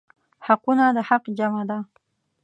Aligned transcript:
حقونه 0.45 0.85
د 0.95 0.97
حق 1.09 1.23
جمع 1.37 1.63
ده. 1.69 1.77